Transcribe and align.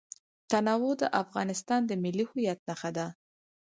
تنوع 0.51 0.93
د 1.01 1.03
افغانستان 1.21 1.81
د 1.85 1.91
ملي 2.03 2.25
هویت 2.29 2.59
نښه 2.67 2.91
ده. 2.97 3.07